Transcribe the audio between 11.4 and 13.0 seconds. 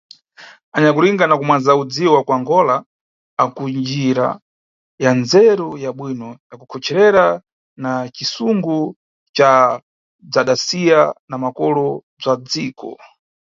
makolo bzwa dziko.